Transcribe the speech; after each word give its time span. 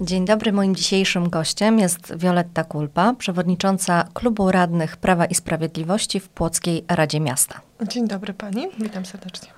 Dzień 0.00 0.24
dobry. 0.24 0.52
Moim 0.52 0.76
dzisiejszym 0.76 1.30
gościem 1.30 1.78
jest 1.78 2.16
Wioletta 2.16 2.64
Kulpa, 2.64 3.14
przewodnicząca 3.14 4.04
Klubu 4.14 4.50
Radnych 4.50 4.96
Prawa 4.96 5.24
i 5.24 5.34
Sprawiedliwości 5.34 6.20
w 6.20 6.28
Płockiej 6.28 6.84
Radzie 6.88 7.20
Miasta. 7.20 7.60
Dzień 7.88 8.08
dobry 8.08 8.34
pani, 8.34 8.68
witam 8.78 9.06
serdecznie. 9.06 9.48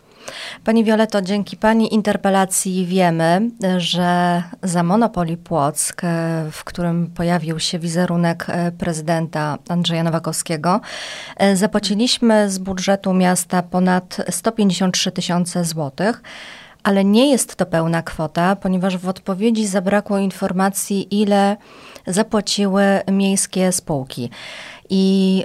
Pani 0.64 0.84
Wioleto, 0.84 1.22
dzięki 1.22 1.56
Pani 1.56 1.94
interpelacji 1.94 2.86
wiemy, 2.86 3.50
że 3.78 4.42
za 4.62 4.82
Monopoli 4.82 5.36
Płock, 5.36 6.02
w 6.52 6.64
którym 6.64 7.06
pojawił 7.06 7.60
się 7.60 7.78
wizerunek 7.78 8.46
prezydenta 8.78 9.58
Andrzeja 9.68 10.02
Nowakowskiego, 10.02 10.80
zapłaciliśmy 11.54 12.50
z 12.50 12.58
budżetu 12.58 13.12
miasta 13.12 13.62
ponad 13.62 14.16
153 14.30 15.12
tysiące 15.12 15.64
złotych. 15.64 16.22
Ale 16.84 17.04
nie 17.04 17.30
jest 17.30 17.56
to 17.56 17.66
pełna 17.66 18.02
kwota, 18.02 18.56
ponieważ 18.56 18.96
w 18.96 19.08
odpowiedzi 19.08 19.66
zabrakło 19.66 20.18
informacji, 20.18 21.20
ile 21.20 21.56
zapłaciły 22.06 22.84
miejskie 23.12 23.72
spółki. 23.72 24.30
I 24.90 25.44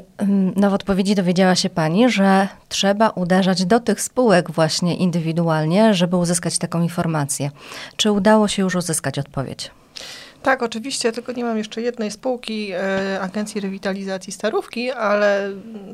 no, 0.56 0.70
w 0.70 0.74
odpowiedzi 0.74 1.16
dowiedziała 1.16 1.56
się 1.56 1.70
pani, 1.70 2.10
że 2.10 2.48
trzeba 2.70 3.10
uderzać 3.10 3.66
do 3.66 3.80
tych 3.80 4.02
spółek 4.02 4.52
właśnie 4.52 4.96
indywidualnie, 4.96 5.94
żeby 5.94 6.18
uzyskać 6.18 6.58
taką 6.58 6.82
informację. 6.82 7.52
Czy 7.96 8.12
udało 8.12 8.48
się 8.48 8.62
już 8.62 8.76
uzyskać 8.76 9.20
odpowiedź? 9.20 9.72
Tak, 10.44 10.64
oczywiście, 10.64 11.12
tylko 11.12 11.32
nie 11.32 11.44
mam 11.44 11.58
jeszcze 11.58 11.82
jednej 11.82 12.12
spółki 12.12 12.72
e, 12.72 13.20
Agencji 13.22 13.62
Rewitalizacji 13.62 14.34
Starówki, 14.34 14.92
ale 14.92 15.50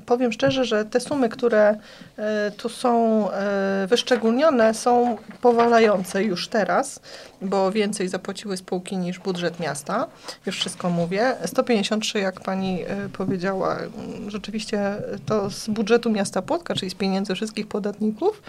powiem 0.05 0.31
szczerze, 0.31 0.65
że 0.65 0.85
te 0.85 0.99
sumy, 0.99 1.29
które 1.29 1.77
e, 2.17 2.51
tu 2.51 2.69
są 2.69 3.31
e, 3.31 3.87
wyszczególnione, 3.87 4.73
są 4.73 5.17
powalające 5.41 6.23
już 6.23 6.47
teraz, 6.47 6.99
bo 7.41 7.71
więcej 7.71 8.07
zapłaciły 8.07 8.57
spółki 8.57 8.97
niż 8.97 9.19
budżet 9.19 9.59
miasta. 9.59 10.07
Już 10.45 10.57
wszystko 10.59 10.89
mówię. 10.89 11.35
153, 11.45 12.19
jak 12.19 12.41
pani 12.41 12.83
e, 12.87 13.09
powiedziała, 13.09 13.77
rzeczywiście 14.27 14.95
to 15.25 15.49
z 15.49 15.67
budżetu 15.67 16.09
miasta 16.09 16.41
Płotka, 16.41 16.75
czyli 16.75 16.91
z 16.91 16.95
pieniędzy 16.95 17.35
wszystkich 17.35 17.67
podatników. 17.67 18.41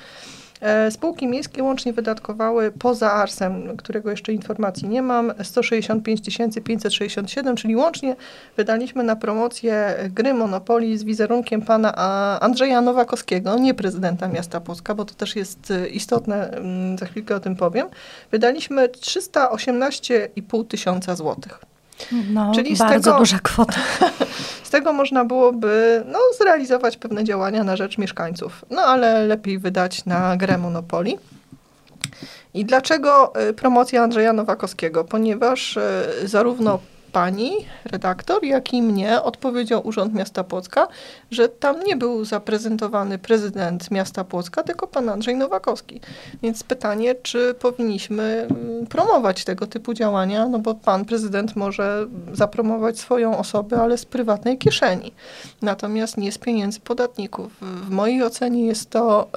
E, 0.60 0.90
spółki 0.90 1.26
miejskie 1.26 1.62
łącznie 1.62 1.92
wydatkowały 1.92 2.72
poza 2.78 3.12
ARS-em, 3.12 3.76
którego 3.76 4.10
jeszcze 4.10 4.32
informacji 4.32 4.88
nie 4.88 5.02
mam, 5.02 5.32
165 5.42 6.20
567, 6.64 7.56
czyli 7.56 7.76
łącznie 7.76 8.16
wydaliśmy 8.56 9.04
na 9.04 9.16
promocję 9.16 9.94
gry 10.10 10.34
Monopolii 10.34 10.98
z 10.98 11.04
wizerunkiem 11.04 11.62
pana 11.62 11.96
Andrzeja 12.40 12.80
Nowakowskiego, 12.80 13.58
nie 13.58 13.74
prezydenta 13.74 14.28
miasta 14.28 14.60
Polska, 14.60 14.94
bo 14.94 15.04
to 15.04 15.14
też 15.14 15.36
jest 15.36 15.70
e, 15.70 15.88
istotne, 15.88 16.50
mm, 16.50 16.98
za 16.98 17.06
chwilkę 17.06 17.36
o 17.36 17.40
tym 17.40 17.56
powiem. 17.56 17.86
Wydaliśmy 18.30 18.88
318,5 18.88 20.66
tysiąca 20.66 21.16
złotych. 21.16 21.75
No, 22.30 22.52
Czyli 22.54 22.76
bardzo 22.76 23.10
tego, 23.10 23.18
duża 23.18 23.38
kwota. 23.38 23.80
Z 24.64 24.70
tego 24.70 24.92
można 24.92 25.24
byłoby 25.24 26.02
no, 26.06 26.18
zrealizować 26.38 26.96
pewne 26.96 27.24
działania 27.24 27.64
na 27.64 27.76
rzecz 27.76 27.98
mieszkańców. 27.98 28.64
No 28.70 28.82
ale 28.82 29.26
lepiej 29.26 29.58
wydać 29.58 30.04
na 30.04 30.36
grę 30.36 30.58
Monopoli. 30.58 31.18
I 32.54 32.64
dlaczego 32.64 33.32
y, 33.48 33.52
promocja 33.52 34.02
Andrzeja 34.02 34.32
Nowakowskiego? 34.32 35.04
Ponieważ 35.04 35.76
y, 35.76 36.28
zarówno 36.28 36.78
pani 37.16 37.56
redaktor, 37.84 38.44
jak 38.44 38.72
i 38.72 38.82
mnie 38.82 39.22
odpowiedział 39.22 39.86
Urząd 39.86 40.14
Miasta 40.14 40.44
Płocka, 40.44 40.88
że 41.30 41.48
tam 41.48 41.82
nie 41.84 41.96
był 41.96 42.24
zaprezentowany 42.24 43.18
prezydent 43.18 43.90
miasta 43.90 44.24
Płocka, 44.24 44.62
tylko 44.62 44.86
pan 44.86 45.08
Andrzej 45.08 45.36
Nowakowski. 45.36 46.00
Więc 46.42 46.62
pytanie, 46.62 47.14
czy 47.14 47.54
powinniśmy 47.54 48.46
mm, 48.50 48.86
promować 48.86 49.44
tego 49.44 49.66
typu 49.66 49.94
działania, 49.94 50.48
no 50.48 50.58
bo 50.58 50.74
pan 50.74 51.04
prezydent 51.04 51.56
może 51.56 52.06
zapromować 52.32 52.98
swoją 52.98 53.38
osobę, 53.38 53.80
ale 53.80 53.98
z 53.98 54.04
prywatnej 54.04 54.58
kieszeni. 54.58 55.12
Natomiast 55.62 56.16
nie 56.16 56.32
z 56.32 56.38
pieniędzy 56.38 56.80
podatników. 56.80 57.52
W 57.60 57.90
mojej 57.90 58.22
ocenie 58.22 58.66
jest 58.66 58.90
to 58.90 59.28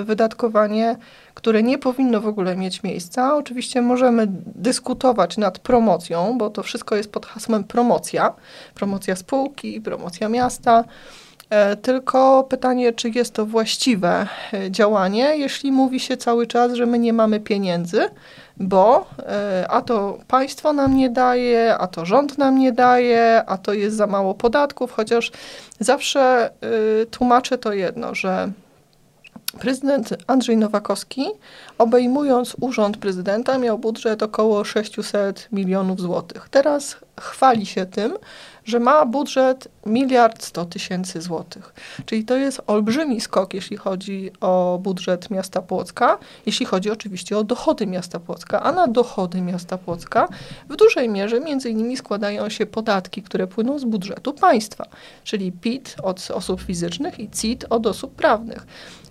y, 0.00 0.04
wydatkowanie 0.04 0.96
które 1.34 1.62
nie 1.62 1.78
powinno 1.78 2.20
w 2.20 2.26
ogóle 2.26 2.56
mieć 2.56 2.82
miejsca. 2.82 3.36
Oczywiście 3.36 3.82
możemy 3.82 4.26
dyskutować 4.56 5.36
nad 5.36 5.58
promocją, 5.58 6.38
bo 6.38 6.50
to 6.50 6.62
wszystko 6.62 6.96
jest 6.96 7.12
pod 7.12 7.26
hasłem 7.26 7.64
promocja. 7.64 8.32
Promocja 8.74 9.16
spółki, 9.16 9.80
promocja 9.80 10.28
miasta. 10.28 10.84
E, 11.50 11.76
tylko 11.76 12.44
pytanie, 12.44 12.92
czy 12.92 13.10
jest 13.10 13.34
to 13.34 13.46
właściwe 13.46 14.26
e, 14.54 14.70
działanie, 14.70 15.36
jeśli 15.36 15.72
mówi 15.72 16.00
się 16.00 16.16
cały 16.16 16.46
czas, 16.46 16.72
że 16.72 16.86
my 16.86 16.98
nie 16.98 17.12
mamy 17.12 17.40
pieniędzy, 17.40 18.08
bo 18.56 19.06
e, 19.18 19.66
a 19.68 19.82
to 19.82 20.18
państwo 20.28 20.72
nam 20.72 20.96
nie 20.96 21.10
daje, 21.10 21.78
a 21.78 21.86
to 21.86 22.06
rząd 22.06 22.38
nam 22.38 22.58
nie 22.58 22.72
daje, 22.72 23.42
a 23.46 23.58
to 23.58 23.72
jest 23.72 23.96
za 23.96 24.06
mało 24.06 24.34
podatków, 24.34 24.92
chociaż 24.92 25.30
zawsze 25.80 26.50
tłumaczę 27.10 27.58
to 27.58 27.72
jedno, 27.72 28.14
że 28.14 28.50
Prezydent 29.58 30.14
Andrzej 30.26 30.56
Nowakowski, 30.56 31.24
obejmując 31.78 32.56
urząd 32.60 32.96
prezydenta, 32.96 33.58
miał 33.58 33.78
budżet 33.78 34.22
około 34.22 34.64
600 34.64 35.48
milionów 35.52 36.00
złotych. 36.00 36.48
Teraz 36.50 36.96
chwali 37.20 37.66
się 37.66 37.86
tym, 37.86 38.12
że 38.70 38.80
ma 38.80 39.06
budżet 39.06 39.68
miliard 39.86 40.42
100 40.42 40.64
tysięcy 40.64 41.20
złotych. 41.22 41.74
Czyli 42.06 42.24
to 42.24 42.36
jest 42.36 42.62
olbrzymi 42.66 43.20
skok, 43.20 43.54
jeśli 43.54 43.76
chodzi 43.76 44.30
o 44.40 44.80
budżet 44.82 45.30
miasta 45.30 45.62
Płocka, 45.62 46.18
jeśli 46.46 46.66
chodzi 46.66 46.90
oczywiście 46.90 47.38
o 47.38 47.44
dochody 47.44 47.86
miasta 47.86 48.20
Płocka, 48.20 48.62
a 48.62 48.72
na 48.72 48.86
dochody 48.86 49.40
miasta 49.40 49.78
Płocka 49.78 50.28
w 50.68 50.76
dużej 50.76 51.08
mierze 51.08 51.40
między 51.40 51.70
innymi 51.70 51.96
składają 51.96 52.48
się 52.48 52.66
podatki, 52.66 53.22
które 53.22 53.46
płyną 53.46 53.78
z 53.78 53.84
budżetu 53.84 54.32
państwa, 54.32 54.86
czyli 55.24 55.52
PIT 55.52 55.96
od 56.02 56.30
osób 56.30 56.60
fizycznych 56.60 57.20
i 57.20 57.30
CIT 57.30 57.64
od 57.70 57.86
osób 57.86 58.14
prawnych. 58.14 58.66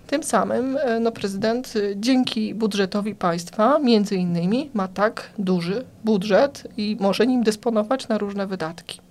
Tym 0.09 0.23
samym 0.23 0.77
e, 0.77 0.99
no, 0.99 1.11
prezydent 1.11 1.73
e, 1.75 1.95
dzięki 1.95 2.53
budżetowi 2.53 3.15
państwa 3.15 3.79
między 3.79 4.15
innymi 4.15 4.69
ma 4.73 4.87
tak 4.87 5.29
duży 5.37 5.85
budżet 6.03 6.67
i 6.77 6.97
może 6.99 7.27
nim 7.27 7.43
dysponować 7.43 8.07
na 8.07 8.17
różne 8.17 8.47
wydatki. 8.47 9.08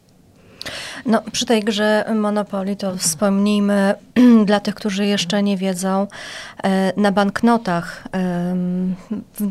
No, 1.07 1.23
przy 1.33 1.47
tej 1.47 1.63
grze 1.63 2.05
Monopoly 2.15 2.77
to 2.77 2.97
wspomnijmy 2.97 3.95
dla 4.47 4.61
tych, 4.61 4.75
którzy 4.75 5.07
jeszcze 5.07 5.43
nie 5.43 5.57
wiedzą, 5.57 6.07
e, 6.65 6.93
na 6.97 7.13
banknotach 7.13 8.05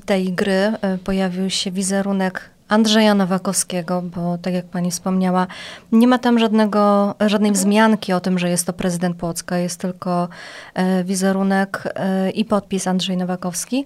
tej 0.05 0.33
gry 0.33 0.73
pojawił 1.03 1.49
się 1.49 1.71
wizerunek 1.71 2.49
Andrzeja 2.67 3.15
Nowakowskiego, 3.15 4.01
bo 4.01 4.37
tak 4.37 4.53
jak 4.53 4.65
pani 4.65 4.91
wspomniała, 4.91 5.47
nie 5.91 6.07
ma 6.07 6.17
tam 6.17 6.39
żadnego, 6.39 7.15
żadnej 7.27 7.51
wzmianki 7.51 8.13
o 8.13 8.19
tym, 8.19 8.39
że 8.39 8.49
jest 8.49 8.65
to 8.65 8.73
prezydent 8.73 9.17
Płocka, 9.17 9.57
jest 9.57 9.79
tylko 9.79 10.27
e, 10.73 11.03
wizerunek 11.03 11.93
e, 11.95 12.29
i 12.29 12.45
podpis 12.45 12.87
Andrzej 12.87 13.17
Nowakowski. 13.17 13.85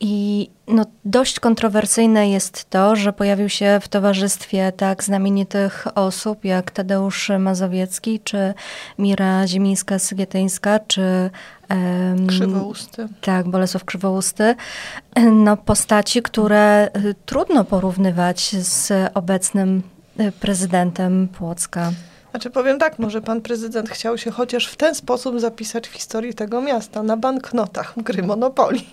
I 0.00 0.50
no, 0.68 0.84
dość 1.04 1.40
kontrowersyjne 1.40 2.30
jest 2.30 2.70
to, 2.70 2.96
że 2.96 3.12
pojawił 3.12 3.48
się 3.48 3.78
w 3.82 3.88
towarzystwie 3.88 4.72
tak 4.72 5.04
znamienitych 5.04 5.86
osób 5.94 6.44
jak 6.44 6.70
Tadeusz 6.70 7.30
Mazowiecki, 7.38 8.20
czy 8.20 8.54
Mira 8.98 9.46
Ziemińska-Sygietyńska, 9.46 10.80
czy 10.86 11.30
um, 11.70 12.26
Krzywousty. 12.26 13.08
Tak, 13.20 13.48
Bolesław 13.48 13.84
Krzywousty. 13.84 14.54
No, 15.32 15.56
postaci, 15.56 16.22
które 16.22 16.88
y, 16.96 17.14
trudno 17.26 17.64
porównywać 17.64 18.50
z 18.50 18.92
obecnym 19.14 19.82
y, 20.20 20.32
prezydentem 20.32 21.28
Płocka. 21.28 21.92
Znaczy 22.36 22.50
powiem 22.50 22.78
tak, 22.78 22.98
może 22.98 23.22
pan 23.22 23.40
prezydent 23.40 23.90
chciał 23.90 24.18
się 24.18 24.30
chociaż 24.30 24.66
w 24.66 24.76
ten 24.76 24.94
sposób 24.94 25.40
zapisać 25.40 25.88
w 25.88 25.92
historii 25.92 26.34
tego 26.34 26.60
miasta, 26.62 27.02
na 27.02 27.16
banknotach 27.16 27.94
gry 27.96 28.22
Monopoli. 28.22 28.86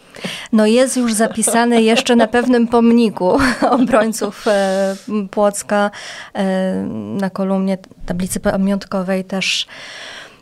No 0.54 0.66
jest 0.66 0.98
już 0.98 1.14
zapisany 1.14 1.82
jeszcze 1.82 2.16
na 2.16 2.28
pewnym 2.28 2.68
pomniku 2.68 3.38
obrońców 3.82 4.48
e, 4.48 4.96
Płocka 5.32 5.92
e, 6.34 6.74
na 7.20 7.30
kolumnie 7.30 7.78
tablicy 8.06 8.40
pamiątkowej 8.40 9.24
też 9.24 9.68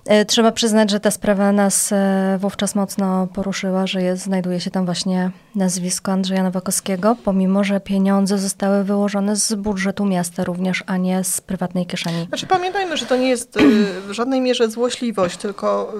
E, 0.05 0.25
trzeba 0.25 0.51
przyznać, 0.51 0.91
że 0.91 0.99
ta 0.99 1.11
sprawa 1.11 1.51
nas 1.51 1.93
wówczas 2.39 2.75
mocno 2.75 3.27
poruszyła, 3.33 3.87
że 3.87 4.01
jest, 4.01 4.23
znajduje 4.23 4.59
się 4.59 4.71
tam 4.71 4.85
właśnie 4.85 5.31
nazwisko 5.55 6.11
Andrzeja 6.11 6.43
Nowakowskiego, 6.43 7.15
pomimo 7.23 7.63
że 7.63 7.79
pieniądze 7.79 8.37
zostały 8.37 8.83
wyłożone 8.83 9.35
z 9.35 9.53
budżetu 9.53 10.05
miasta 10.05 10.43
również, 10.43 10.83
a 10.87 10.97
nie 10.97 11.23
z 11.23 11.41
prywatnej 11.41 11.85
kieszeni. 11.85 12.25
Znaczy 12.27 12.47
pamiętajmy, 12.47 12.97
że 12.97 13.05
to 13.05 13.17
nie 13.17 13.29
jest 13.29 13.59
w 14.07 14.11
żadnej 14.11 14.41
mierze 14.41 14.69
złośliwość, 14.69 15.37
tylko 15.37 15.93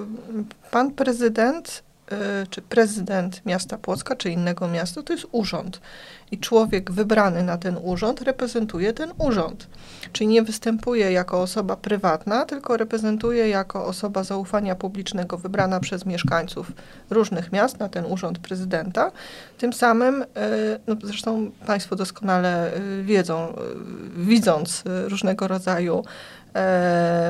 pan 0.72 0.92
prezydent 0.92 1.84
czy 2.50 2.62
prezydent 2.62 3.46
miasta 3.46 3.78
Płocka, 3.78 4.16
czy 4.16 4.30
innego 4.30 4.68
miasta, 4.68 5.04
to 5.04 5.14
jest 5.14 5.28
urząd. 5.32 5.82
I 6.32 6.38
człowiek 6.38 6.92
wybrany 6.92 7.44
na 7.44 7.58
ten 7.58 7.78
urząd 7.84 8.22
reprezentuje 8.22 8.94
ten 8.94 9.12
urząd. 9.18 9.68
Czyli 10.12 10.28
nie 10.28 10.42
występuje 10.42 11.12
jako 11.12 11.42
osoba 11.42 11.76
prywatna, 11.76 12.46
tylko 12.46 12.78
reprezentuje 12.78 13.50
jako 13.50 13.86
osoba 13.86 14.24
zaufania 14.24 14.76
publicznego 14.76 15.38
wybrana 15.38 15.80
przez 15.80 16.06
mieszkańców 16.06 16.72
różnych 17.10 17.52
miast 17.52 17.80
na 17.80 17.90
ten 17.90 18.06
urząd 18.06 18.40
prezydenta. 18.40 19.12
Tym 19.58 19.74
samym, 19.74 20.22
y, 20.22 20.26
no 20.88 20.96
zresztą 21.04 21.52
Państwo 21.66 21.96
doskonale 21.96 22.74
y, 22.78 23.04
wiedzą, 23.04 23.54
widząc 24.18 24.84
różnego 25.08 25.48
rodzaju 25.48 26.04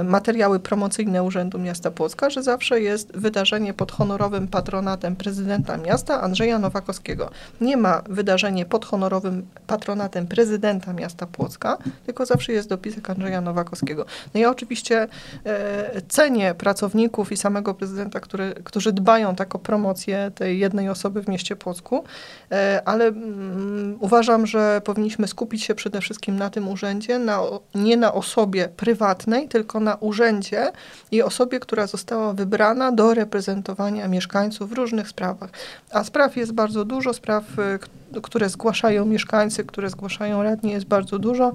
materiały 0.03 0.59
promocyjne 0.59 1.23
Urzędu 1.23 1.59
Miasta 1.59 1.91
Płocka, 1.91 2.29
że 2.29 2.43
zawsze 2.43 2.81
jest 2.81 3.17
wydarzenie 3.17 3.73
pod 3.73 3.91
honorowym 3.91 4.47
patronatem 4.47 5.15
prezydenta 5.15 5.77
miasta 5.77 6.21
Andrzeja 6.21 6.59
Nowakowskiego. 6.59 7.29
Nie 7.61 7.77
ma 7.77 8.01
wydarzenie 8.09 8.65
pod 8.65 8.85
honorowym 8.85 9.47
patronatem 9.67 10.27
prezydenta 10.27 10.93
miasta 10.93 11.27
Płocka, 11.27 11.77
tylko 12.05 12.25
zawsze 12.25 12.53
jest 12.53 12.69
dopisek 12.69 13.09
Andrzeja 13.09 13.41
Nowakowskiego. 13.41 14.05
No 14.33 14.39
ja 14.39 14.49
oczywiście 14.49 15.07
e, 15.45 16.01
cenię 16.07 16.53
pracowników 16.53 17.31
i 17.31 17.37
samego 17.37 17.73
prezydenta, 17.73 18.19
który, 18.19 18.53
którzy 18.63 18.91
dbają 18.91 19.35
tak 19.35 19.55
o 19.55 19.59
promocję 19.59 20.31
tej 20.35 20.59
jednej 20.59 20.89
osoby 20.89 21.23
w 21.23 21.27
mieście 21.27 21.55
Płocku, 21.55 22.03
e, 22.51 22.81
ale 22.85 23.05
mm, 23.05 23.97
uważam, 23.99 24.47
że 24.47 24.81
powinniśmy 24.85 25.27
skupić 25.27 25.63
się 25.63 25.75
przede 25.75 26.01
wszystkim 26.01 26.35
na 26.35 26.49
tym 26.49 26.67
urzędzie, 26.67 27.19
na, 27.19 27.39
nie 27.75 27.97
na 27.97 28.13
osobie 28.13 28.69
prywatnej, 28.77 29.10
prywatnej, 29.15 29.47
tylko 29.47 29.79
na 29.79 29.95
urzędzie 29.95 30.71
i 31.11 31.21
osobie, 31.21 31.59
która 31.59 31.87
została 31.87 32.33
wybrana 32.33 32.91
do 32.91 33.13
reprezentowania 33.13 34.07
mieszkańców 34.07 34.69
w 34.69 34.73
różnych 34.73 35.07
sprawach. 35.07 35.49
A 35.91 36.03
spraw 36.03 36.35
jest 36.35 36.51
bardzo 36.51 36.85
dużo, 36.85 37.13
spraw, 37.13 37.43
y, 37.59 37.79
które 38.21 38.49
zgłaszają 38.49 39.05
mieszkańcy, 39.05 39.63
które 39.63 39.89
zgłaszają 39.89 40.43
radni 40.43 40.71
jest 40.71 40.85
bardzo 40.85 41.19
dużo 41.19 41.51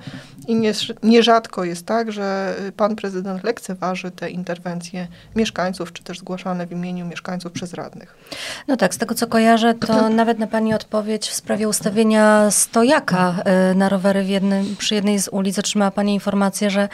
i 0.49 0.55
nie, 0.55 0.73
nierzadko 1.03 1.65
jest 1.65 1.87
tak, 1.87 2.13
że 2.13 2.55
pan 2.77 2.97
prezydent 2.97 3.45
lekceważy 3.45 4.11
te 4.11 4.31
interwencje 4.31 5.09
mieszkańców, 5.37 5.93
czy 5.93 6.03
też 6.03 6.19
zgłaszane 6.19 6.67
w 6.67 6.73
imieniu 6.73 7.07
mieszkańców 7.07 7.53
przez 7.53 7.75
radnych. 7.75 8.15
No 8.69 8.77
tak, 8.77 8.95
z 8.95 8.99
tego 8.99 9.15
co 9.15 9.27
kojarzę, 9.27 9.75
to 9.75 10.09
nawet 10.23 10.39
na 10.39 10.47
pani 10.47 10.75
odpowiedź 10.75 11.29
w 11.29 11.35
sprawie 11.35 11.69
ustawienia 11.69 12.51
stojaka 12.51 13.35
y, 13.73 13.75
na 13.75 13.89
rowery 13.89 14.23
w 14.23 14.29
jednym, 14.29 14.77
przy 14.79 14.95
jednej 14.95 15.19
z 15.19 15.29
ulic 15.29 15.59
otrzymała 15.59 15.91
pani 15.91 16.15
informację, 16.15 16.71
że 16.71 16.89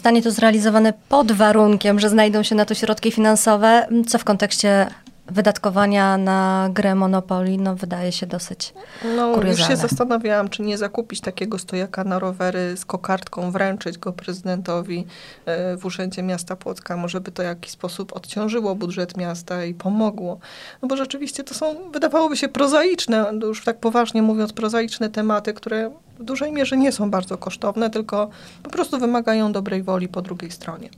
zostanie 0.00 0.22
to 0.22 0.30
zrealizowane 0.30 0.92
pod 1.08 1.32
warunkiem, 1.32 2.00
że 2.00 2.08
znajdą 2.08 2.42
się 2.42 2.54
na 2.54 2.64
to 2.64 2.74
środki 2.74 3.12
finansowe, 3.12 3.86
co 4.08 4.18
w 4.18 4.24
kontekście 4.24 4.86
wydatkowania 5.30 6.18
na 6.18 6.68
grę 6.72 6.94
Monopoly, 6.94 7.56
no 7.58 7.74
wydaje 7.76 8.12
się 8.12 8.26
dosyć 8.26 8.74
No, 9.16 9.34
kuriozalne. 9.34 9.50
już 9.50 9.68
się 9.68 9.76
zastanawiałam, 9.76 10.48
czy 10.48 10.62
nie 10.62 10.78
zakupić 10.78 11.20
takiego 11.20 11.58
stojaka 11.58 12.04
na 12.04 12.18
rowery 12.18 12.76
z 12.76 12.84
kokardką, 12.84 13.50
wręczyć 13.50 13.98
go 13.98 14.12
prezydentowi 14.12 15.06
e, 15.46 15.76
w 15.76 15.84
Urzędzie 15.86 16.22
Miasta 16.22 16.56
Płocka. 16.56 16.96
Może 16.96 17.20
by 17.20 17.30
to 17.32 17.42
w 17.42 17.46
jakiś 17.46 17.72
sposób 17.72 18.12
odciążyło 18.16 18.74
budżet 18.74 19.16
miasta 19.16 19.64
i 19.64 19.74
pomogło. 19.74 20.38
No 20.82 20.88
bo 20.88 20.96
rzeczywiście 20.96 21.44
to 21.44 21.54
są, 21.54 21.90
wydawałoby 21.92 22.36
się 22.36 22.48
prozaiczne, 22.48 23.32
już 23.42 23.64
tak 23.64 23.78
poważnie 23.78 24.22
mówiąc, 24.22 24.52
prozaiczne 24.52 25.10
tematy, 25.10 25.54
które 25.54 25.90
w 26.18 26.24
dużej 26.24 26.52
mierze 26.52 26.76
nie 26.76 26.92
są 26.92 27.10
bardzo 27.10 27.38
kosztowne, 27.38 27.90
tylko 27.90 28.30
po 28.62 28.70
prostu 28.70 28.98
wymagają 28.98 29.52
dobrej 29.52 29.82
woli 29.82 30.08
po 30.08 30.22
drugiej 30.22 30.50
stronie. 30.50 30.88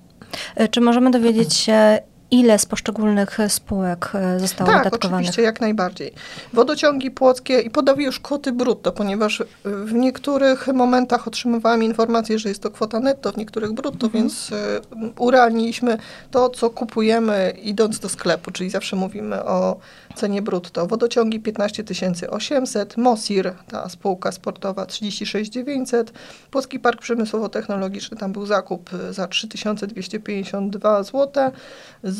E, 0.56 0.68
czy 0.68 0.80
możemy 0.80 1.10
dowiedzieć 1.10 1.54
się, 1.54 1.98
ile 2.32 2.58
z 2.58 2.66
poszczególnych 2.66 3.38
spółek 3.48 4.10
e, 4.14 4.40
zostało 4.40 4.70
tak, 4.70 4.84
wydatkowanych? 4.84 5.20
oczywiście, 5.20 5.42
jak 5.42 5.60
najbardziej. 5.60 6.12
Wodociągi 6.52 7.10
płockie 7.10 7.60
i 7.60 7.70
podawi 7.70 8.04
już 8.04 8.20
kwoty 8.20 8.52
brutto, 8.52 8.92
ponieważ 8.92 9.42
w 9.64 9.92
niektórych 9.92 10.66
momentach 10.66 11.28
otrzymywałam 11.28 11.82
informację, 11.82 12.38
że 12.38 12.48
jest 12.48 12.62
to 12.62 12.70
kwota 12.70 13.00
netto, 13.00 13.32
w 13.32 13.36
niektórych 13.36 13.72
brutto, 13.72 14.06
mhm. 14.06 14.12
więc 14.12 14.52
e, 14.52 14.80
urealniliśmy 15.18 15.98
to, 16.30 16.50
co 16.50 16.70
kupujemy 16.70 17.52
idąc 17.62 17.98
do 17.98 18.08
sklepu, 18.08 18.50
czyli 18.50 18.70
zawsze 18.70 18.96
mówimy 18.96 19.44
o 19.44 19.76
cenie 20.14 20.42
brutto. 20.42 20.86
Wodociągi 20.86 21.40
15 21.40 21.84
800, 22.30 22.96
Mosir, 22.96 23.54
ta 23.70 23.88
spółka 23.88 24.32
sportowa 24.32 24.86
36 24.86 25.50
900, 25.50 26.12
Polski 26.50 26.80
Park 26.80 27.02
Przemysłowo-Technologiczny, 27.02 28.16
tam 28.16 28.32
był 28.32 28.46
zakup 28.46 28.90
za 29.10 29.26
3252 29.26 31.02
zł, 31.02 31.52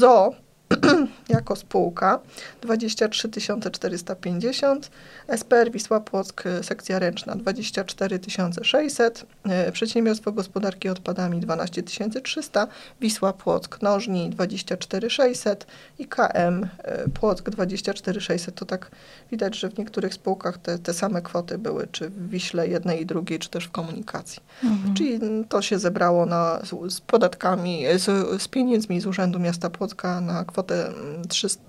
So 0.03 0.35
jako 1.29 1.57
spółka 1.57 2.21
23 2.61 3.29
450, 3.73 4.91
SPR 5.37 5.71
Wisła 5.71 6.01
Płock 6.01 6.45
sekcja 6.63 6.99
ręczna 6.99 7.35
24 7.35 8.21
600, 8.63 9.27
e, 9.45 9.73
Przedsiębiorstwo 9.73 10.33
Gospodarki 10.33 10.89
Odpadami 10.89 11.41
12 11.41 11.83
300, 12.23 12.69
Wisła 13.01 13.33
Płock 13.33 13.83
Nożni 13.83 14.31
24 14.31 15.11
600 15.11 15.67
i 15.99 16.07
KM 16.07 16.67
e, 16.79 17.09
Płock 17.09 17.51
24 17.51 18.21
600. 18.21 18.55
To 18.55 18.65
tak 18.65 18.91
widać, 19.31 19.59
że 19.59 19.69
w 19.69 19.79
niektórych 19.79 20.15
spółkach 20.15 20.59
te, 20.59 20.79
te 20.79 20.95
same 20.95 21.23
kwoty 21.23 21.59
były, 21.59 21.89
czy 21.93 22.11
w 22.11 22.29
Wiśle 22.29 22.69
jednej 22.69 23.03
i 23.03 23.07
drugiej, 23.07 23.39
czy 23.39 23.51
też 23.51 23.65
w 23.65 23.71
komunikacji. 23.71 24.43
Mhm. 24.65 24.95
Czyli 24.95 25.21
to 25.49 25.63
się 25.63 25.79
zebrało 25.79 26.27
na, 26.27 26.61
z, 26.65 26.93
z 26.93 27.01
podatkami, 27.01 27.85
z, 27.97 28.43
z 28.43 28.49
pieniędzmi 28.49 29.01
z 29.01 29.07
Urzędu 29.07 29.39
Miasta 29.39 29.71
Płocka 29.71 30.21
na 30.21 30.45
kwotę 30.45 30.62
kwotę 30.63 30.93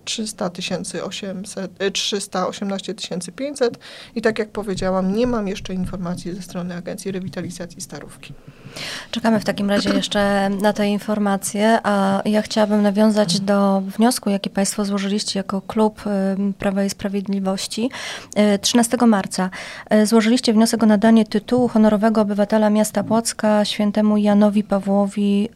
300 0.06 0.52
800, 1.04 1.72
318 1.94 2.94
500 3.36 3.80
i 4.16 4.22
tak 4.22 4.40
jak 4.40 4.50
powiedziałam, 4.50 5.16
nie 5.16 5.28
mam 5.28 5.48
jeszcze 5.48 5.74
informacji 5.74 6.34
ze 6.36 6.42
strony 6.42 6.76
Agencji 6.76 7.12
Rewitalizacji 7.12 7.82
Starówki. 7.82 8.34
Czekamy 9.12 9.40
w 9.40 9.46
takim 9.46 9.70
razie 9.70 9.90
jeszcze 9.90 10.50
na 10.50 10.74
te 10.74 10.88
informacje, 10.88 11.80
a 11.84 12.22
ja 12.26 12.42
chciałabym 12.42 12.82
nawiązać 12.82 13.40
do 13.40 13.82
wniosku, 13.82 14.30
jaki 14.30 14.50
Państwo 14.50 14.86
złożyliście 14.86 15.40
jako 15.40 15.62
klub 15.62 16.04
Prawa 16.60 16.84
i 16.84 16.90
Sprawiedliwości. 16.90 17.90
13 18.62 18.98
e, 19.02 19.06
marca 19.06 19.50
e, 19.90 20.06
złożyliście 20.06 20.54
wniosek 20.54 20.84
o 20.84 20.86
nadanie 20.86 21.26
tytułu 21.26 21.68
honorowego 21.68 22.22
obywatela 22.22 22.70
miasta 22.70 23.04
Płocka 23.04 23.66
świętemu 23.66 24.18
Janowi 24.18 24.64
Pawłowi 24.64 25.50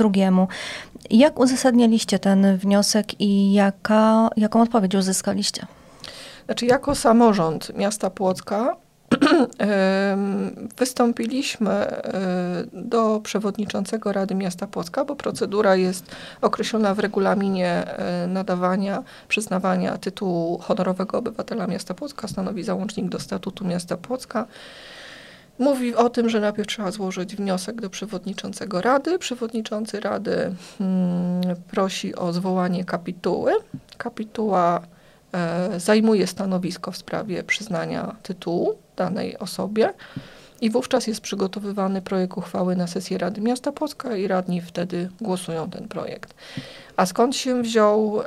II. 0.00 0.26
Jak 1.10 1.38
uzasadnialiście 1.38 2.18
ten 2.18 2.56
wniosek 2.56 3.20
i 3.20 3.52
jaka, 3.52 4.28
jaką 4.36 4.62
odpowiedź 4.62 4.94
uzyskaliście? 4.94 5.66
Znaczy, 6.46 6.66
jako 6.66 6.94
samorząd 6.94 7.72
miasta 7.76 8.10
Płocka 8.10 8.76
wystąpiliśmy 10.78 11.70
e, 11.70 12.64
do 12.72 13.20
przewodniczącego 13.20 14.12
Rady 14.12 14.34
Miasta 14.34 14.66
Płocka, 14.66 15.04
bo 15.04 15.16
procedura 15.16 15.76
jest 15.76 16.16
określona 16.40 16.94
w 16.94 16.98
regulaminie 16.98 17.68
e, 17.68 18.26
nadawania, 18.26 19.02
przyznawania 19.28 19.98
tytułu 19.98 20.58
honorowego 20.58 21.18
obywatela 21.18 21.66
miasta 21.66 21.94
Płocka, 21.94 22.28
stanowi 22.28 22.62
załącznik 22.62 23.08
do 23.08 23.20
statutu 23.20 23.64
miasta 23.64 23.96
Płocka. 23.96 24.46
Mówi 25.58 25.94
o 25.94 26.10
tym, 26.10 26.28
że 26.28 26.40
najpierw 26.40 26.68
trzeba 26.68 26.90
złożyć 26.90 27.36
wniosek 27.36 27.80
do 27.80 27.90
przewodniczącego 27.90 28.80
Rady. 28.80 29.18
Przewodniczący 29.18 30.00
Rady 30.00 30.54
hmm, 30.78 31.56
prosi 31.70 32.14
o 32.14 32.32
zwołanie 32.32 32.84
kapituły. 32.84 33.52
Kapituła 33.96 34.80
e, 35.32 35.80
zajmuje 35.80 36.26
stanowisko 36.26 36.92
w 36.92 36.96
sprawie 36.96 37.42
przyznania 37.42 38.16
tytułu 38.22 38.78
danej 38.96 39.38
osobie 39.38 39.92
i 40.60 40.70
wówczas 40.70 41.06
jest 41.06 41.20
przygotowywany 41.20 42.02
projekt 42.02 42.38
uchwały 42.38 42.76
na 42.76 42.86
sesję 42.86 43.18
Rady 43.18 43.40
Miasta 43.40 43.72
Płocka 43.72 44.16
i 44.16 44.26
radni 44.26 44.60
wtedy 44.60 45.08
głosują 45.20 45.70
ten 45.70 45.88
projekt. 45.88 46.34
A 46.96 47.06
skąd 47.06 47.36
się 47.36 47.62
wziął 47.62 48.20
e, 48.20 48.24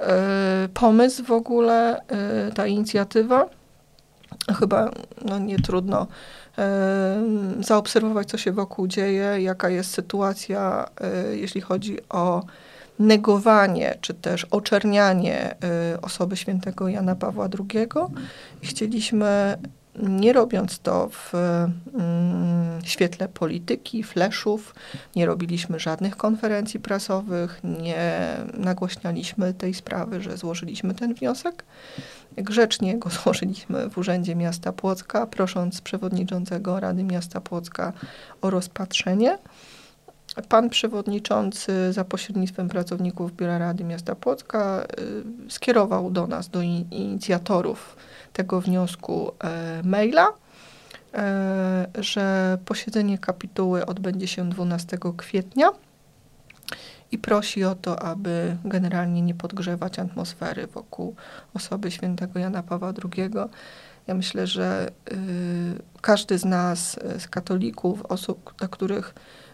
pomysł 0.73 1.23
w 1.23 1.31
ogóle, 1.31 2.01
e, 2.07 2.51
ta 2.51 2.67
inicjatywa? 2.67 3.58
Chyba 4.53 4.91
no, 5.25 5.39
nie 5.39 5.59
trudno 5.59 6.07
zaobserwować, 7.59 8.27
co 8.27 8.37
się 8.37 8.51
wokół 8.51 8.87
dzieje, 8.87 9.41
jaka 9.41 9.69
jest 9.69 9.91
sytuacja, 9.91 10.89
e, 11.01 11.35
jeśli 11.35 11.61
chodzi 11.61 11.97
o 12.09 12.43
negowanie 12.99 13.97
czy 14.01 14.13
też 14.13 14.45
oczernianie 14.45 15.55
e, 15.63 16.01
osoby 16.01 16.37
świętego 16.37 16.87
Jana 16.87 17.15
Pawła 17.15 17.49
II. 17.59 17.87
Chcieliśmy, 18.63 19.57
nie 19.95 20.33
robiąc 20.33 20.79
to 20.79 21.09
w 21.09 21.33
mm, 21.33 22.81
świetle 22.83 23.27
polityki, 23.27 24.03
fleszów, 24.03 24.75
nie 25.15 25.25
robiliśmy 25.25 25.79
żadnych 25.79 26.17
konferencji 26.17 26.79
prasowych, 26.79 27.61
nie 27.63 28.35
nagłośnialiśmy 28.53 29.53
tej 29.53 29.73
sprawy, 29.73 30.21
że 30.21 30.37
złożyliśmy 30.37 30.93
ten 30.93 31.13
wniosek 31.13 31.63
Grzecznie 32.37 32.97
go 32.97 33.09
złożyliśmy 33.23 33.89
w 33.89 33.97
Urzędzie 33.97 34.35
Miasta 34.35 34.71
Płocka, 34.73 35.27
prosząc 35.27 35.81
przewodniczącego 35.81 36.79
Rady 36.79 37.03
Miasta 37.03 37.41
Płocka 37.41 37.93
o 38.41 38.49
rozpatrzenie. 38.49 39.37
Pan 40.49 40.69
przewodniczący 40.69 41.93
za 41.93 42.03
pośrednictwem 42.03 42.69
pracowników 42.69 43.35
Biura 43.35 43.57
Rady 43.57 43.83
Miasta 43.83 44.15
Płocka 44.15 44.87
skierował 45.49 46.11
do 46.11 46.27
nas, 46.27 46.49
do 46.49 46.61
inicjatorów 46.61 47.95
tego 48.33 48.61
wniosku 48.61 49.31
maila 49.83 50.27
że 51.99 52.57
posiedzenie 52.65 53.17
kapituły 53.17 53.85
odbędzie 53.85 54.27
się 54.27 54.49
12 54.49 54.97
kwietnia 55.17 55.69
i 57.11 57.17
prosi 57.17 57.63
o 57.63 57.75
to, 57.75 58.03
aby 58.03 58.57
generalnie 58.65 59.21
nie 59.21 59.35
podgrzewać 59.35 59.99
atmosfery 59.99 60.67
wokół 60.67 61.15
osoby 61.53 61.91
świętego 61.91 62.39
Jana 62.39 62.63
Pawła 62.63 62.93
II. 63.17 63.29
Ja 64.07 64.13
myślę, 64.13 64.47
że 64.47 64.91
y, 65.11 65.15
każdy 66.01 66.37
z 66.37 66.45
nas, 66.45 66.99
y, 67.15 67.19
z 67.19 67.27
katolików, 67.27 68.05
osób, 68.05 68.53
dla 68.57 68.67
których 68.67 69.09
y, 69.09 69.48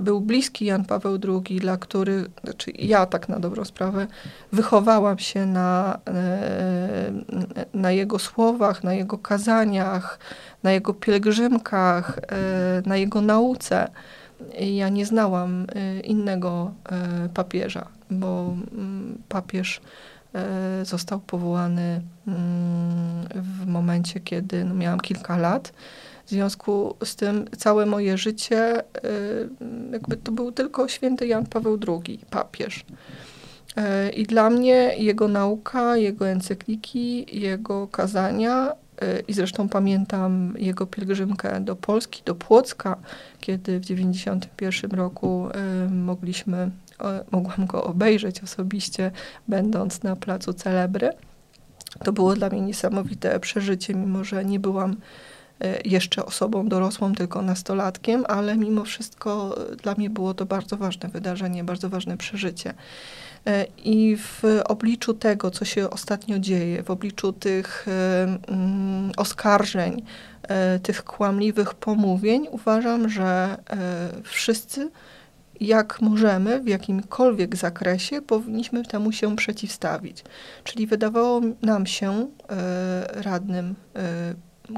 był 0.00 0.20
bliski 0.20 0.64
Jan 0.64 0.84
Paweł 0.84 1.18
II, 1.28 1.60
dla 1.60 1.76
których, 1.76 2.26
znaczy 2.44 2.70
ja 2.78 3.06
tak 3.06 3.28
na 3.28 3.38
dobrą 3.38 3.64
sprawę, 3.64 4.06
wychowałam 4.52 5.18
się 5.18 5.46
na, 5.46 5.98
y, 6.08 7.72
na 7.74 7.92
jego 7.92 8.18
słowach, 8.18 8.84
na 8.84 8.94
jego 8.94 9.18
kazaniach, 9.18 10.18
na 10.62 10.72
jego 10.72 10.94
pielgrzymkach, 10.94 12.18
y, 12.18 12.88
na 12.88 12.96
jego 12.96 13.20
nauce 13.20 13.88
ja 14.60 14.88
nie 14.88 15.06
znałam 15.06 15.66
innego 16.04 16.72
papieża, 17.34 17.86
bo 18.10 18.54
mm, 18.72 19.18
papież 19.28 19.80
został 20.82 21.20
powołany 21.20 22.00
mm, 22.28 22.38
w 23.34 23.66
momencie, 23.66 24.20
kiedy 24.20 24.64
no, 24.64 24.74
miałam 24.74 25.00
kilka 25.00 25.36
lat. 25.36 25.72
W 26.28 26.30
związku 26.30 26.94
z 27.04 27.16
tym 27.16 27.44
całe 27.58 27.86
moje 27.86 28.18
życie, 28.18 28.82
jakby 29.92 30.16
to 30.16 30.32
był 30.32 30.52
tylko 30.52 30.88
święty 30.88 31.26
Jan 31.26 31.46
Paweł 31.46 31.78
II, 31.88 32.20
papież. 32.30 32.84
I 34.16 34.22
dla 34.22 34.50
mnie 34.50 34.94
jego 34.98 35.28
nauka, 35.28 35.96
jego 35.96 36.28
encykliki, 36.28 37.40
jego 37.40 37.86
kazania 37.86 38.72
i 39.28 39.32
zresztą 39.32 39.68
pamiętam 39.68 40.54
jego 40.58 40.86
pielgrzymkę 40.86 41.60
do 41.60 41.76
Polski, 41.76 42.22
do 42.24 42.34
Płocka, 42.34 42.96
kiedy 43.40 43.78
w 43.78 43.82
1991 43.82 44.98
roku 44.98 45.48
y, 45.86 45.90
mogliśmy, 45.90 46.70
mogłam 47.30 47.66
go 47.66 47.84
obejrzeć 47.84 48.42
osobiście, 48.42 49.10
będąc 49.48 50.02
na 50.02 50.16
placu 50.16 50.52
Celebry. 50.52 51.10
To 52.04 52.12
było 52.12 52.34
dla 52.34 52.48
mnie 52.48 52.60
niesamowite 52.60 53.40
przeżycie, 53.40 53.94
mimo 53.94 54.24
że 54.24 54.44
nie 54.44 54.60
byłam 54.60 54.92
y, 54.92 54.96
jeszcze 55.84 56.26
osobą 56.26 56.68
dorosłą, 56.68 57.14
tylko 57.14 57.42
nastolatkiem, 57.42 58.24
ale 58.28 58.56
mimo 58.56 58.84
wszystko 58.84 59.56
dla 59.82 59.94
mnie 59.94 60.10
było 60.10 60.34
to 60.34 60.46
bardzo 60.46 60.76
ważne 60.76 61.08
wydarzenie, 61.08 61.64
bardzo 61.64 61.88
ważne 61.88 62.16
przeżycie. 62.16 62.74
E, 63.46 63.66
I 63.84 64.16
w 64.16 64.42
obliczu 64.64 65.14
tego, 65.14 65.50
co 65.50 65.64
się 65.64 65.90
ostatnio 65.90 66.38
dzieje, 66.38 66.82
w 66.82 66.90
obliczu 66.90 67.32
tych 67.32 67.86
mm, 68.48 69.12
oskarżeń, 69.16 70.02
tych 70.82 71.04
kłamliwych 71.04 71.74
pomówień, 71.74 72.46
uważam, 72.50 73.08
że 73.08 73.56
wszyscy, 74.22 74.90
jak 75.60 76.00
możemy, 76.00 76.60
w 76.60 76.68
jakimkolwiek 76.68 77.56
zakresie, 77.56 78.22
powinniśmy 78.22 78.84
temu 78.84 79.12
się 79.12 79.36
przeciwstawić. 79.36 80.24
Czyli 80.64 80.86
wydawało 80.86 81.40
nam 81.62 81.86
się, 81.86 82.28
radnym 83.12 83.74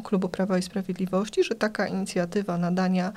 Klubu 0.04 0.28
Prawa 0.28 0.58
i 0.58 0.62
Sprawiedliwości, 0.62 1.44
że 1.44 1.54
taka 1.54 1.86
inicjatywa 1.86 2.58
nadania 2.58 3.12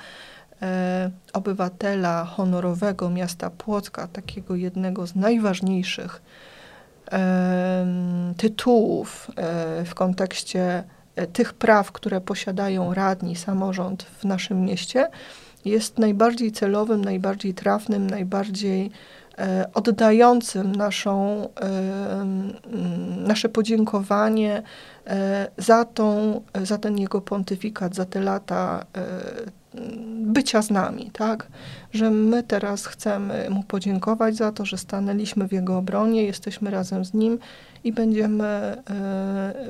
e, 0.62 1.10
obywatela 1.32 2.24
honorowego 2.24 3.10
miasta 3.10 3.50
Płocka, 3.50 4.08
takiego 4.08 4.56
jednego 4.56 5.06
z 5.06 5.14
najważniejszych 5.14 6.22
e, 7.12 7.86
tytułów 8.36 9.30
e, 9.36 9.84
w 9.84 9.94
kontekście 9.94 10.84
e, 11.16 11.26
tych 11.26 11.52
praw, 11.52 11.92
które 11.92 12.20
posiadają 12.20 12.94
radni, 12.94 13.36
samorząd 13.36 14.02
w 14.02 14.24
naszym 14.24 14.64
mieście, 14.64 15.08
jest 15.64 15.98
najbardziej 15.98 16.52
celowym, 16.52 17.04
najbardziej 17.04 17.54
trafnym, 17.54 18.10
najbardziej 18.10 18.90
oddającym 19.74 20.74
naszą, 20.74 21.48
e, 21.60 22.26
nasze 23.16 23.48
podziękowanie 23.48 24.62
za, 25.58 25.84
tą, 25.84 26.40
za 26.62 26.78
ten 26.78 26.98
jego 26.98 27.20
pontyfikat, 27.20 27.94
za 27.94 28.04
te 28.04 28.20
lata 28.20 28.86
bycia 30.20 30.62
z 30.62 30.70
nami, 30.70 31.10
tak? 31.12 31.46
Że 31.92 32.10
my 32.10 32.42
teraz 32.42 32.86
chcemy 32.86 33.46
mu 33.50 33.62
podziękować 33.62 34.36
za 34.36 34.52
to, 34.52 34.64
że 34.64 34.78
stanęliśmy 34.78 35.48
w 35.48 35.52
jego 35.52 35.78
obronie, 35.78 36.24
jesteśmy 36.24 36.70
razem 36.70 37.04
z 37.04 37.14
nim 37.14 37.38
i 37.84 37.92
będziemy, 37.92 38.82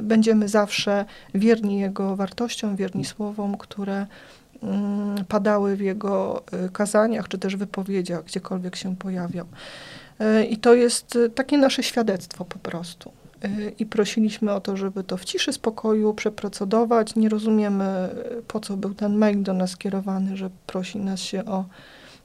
będziemy 0.03 0.49
zawsze 0.49 1.05
wierni 1.35 1.81
jego 1.81 2.17
wartościom, 2.17 2.77
wierni 2.77 3.05
słowom, 3.05 3.57
które 3.57 4.07
padały 5.29 5.77
w 5.77 5.81
jego 5.81 6.43
e, 6.53 6.69
kazaniach, 6.69 7.29
czy 7.29 7.39
też 7.39 7.57
wypowiedziach, 7.57 8.25
gdziekolwiek 8.25 8.77
się 8.77 8.97
pojawiał. 8.97 9.47
Y, 10.21 10.45
I 10.45 10.57
to 10.57 10.75
jest 10.75 11.19
takie 11.35 11.59
nasze 11.59 11.83
świadectwo 11.83 12.45
po 12.45 12.59
prostu. 12.59 13.13
Y, 13.45 13.73
i 13.79 13.87
prosiliśmy 13.87 14.53
o 14.53 14.61
to, 14.61 14.77
żeby 14.77 15.05
to 15.05 15.17
w 15.17 15.25
ciszy, 15.25 15.53
spokoju 15.53 16.15
przeprocedować. 16.15 17.17
Nie 17.17 17.29
rozumiemy, 17.29 18.09
y, 18.39 18.43
po 18.43 18.61
co 18.61 18.77
był 18.77 18.95
ten 18.95 19.17
mail 19.17 19.43
do 19.43 19.53
nas 19.53 19.71
skierowany, 19.71 20.37
że 20.37 20.51
prosi 20.67 20.99
nas 20.99 21.21
się 21.21 21.45
o 21.45 21.65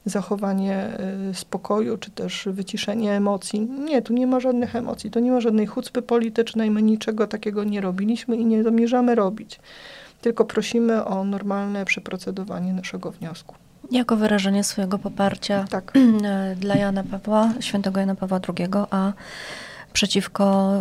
zachowanie 0.06 0.98
y, 1.32 1.34
spokoju, 1.34 1.98
czy 1.98 2.12
też 2.12 2.48
wyciszenie 2.52 3.14
emocji. 3.14 3.60
Nie, 3.60 4.02
tu 4.02 4.14
nie 4.14 4.28
ma 4.28 4.40
żadnych 4.40 4.76
emocji, 4.76 5.12
to 5.12 5.20
nie 5.20 5.32
ma 5.32 5.42
żadnej 5.42 5.66
chucpy 5.66 6.02
politycznej, 6.02 6.72
my 6.72 6.82
niczego 6.82 7.28
takiego 7.28 7.64
nie 7.64 7.82
robiliśmy 7.82 8.38
i 8.38 8.46
nie 8.46 8.64
zamierzamy 8.64 9.16
robić. 9.16 9.60
Tylko 10.22 10.46
prosimy 10.46 11.06
o 11.06 11.24
normalne 11.24 11.86
przeprocedowanie 11.86 12.74
naszego 12.74 13.12
wniosku. 13.12 13.56
Jako 13.92 14.16
wyrażenie 14.16 14.64
swojego 14.64 15.00
poparcia 15.00 15.66
tak. 15.70 15.94
dla 16.56 16.76
Jana 16.76 17.04
Pawła, 17.04 17.54
świętego 17.60 18.00
Jana 18.00 18.16
Pawła 18.16 18.40
II, 18.60 18.68
a 18.92 19.14
przeciwko 19.94 20.74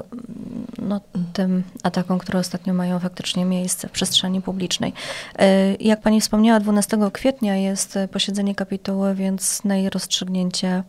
no, 0.79 1.01
tym 1.33 1.63
atakom, 1.83 2.19
które 2.19 2.39
ostatnio 2.39 2.75
mają 2.75 2.99
faktycznie 2.99 3.45
miejsce 3.45 3.89
w 3.89 3.91
przestrzeni 3.91 4.43
publicznej. 4.43 4.93
E, 5.39 5.75
jak 5.75 6.01
pani 6.01 6.21
wspomniała, 6.21 6.61
12 6.61 6.99
kwietnia 7.13 7.57
jest 7.57 7.99
posiedzenie 8.13 8.55
kapituły, 8.55 9.15
więc 9.15 9.65
na 9.65 9.77
jej 9.77 9.91
rozstrzygnięcie 9.91 10.83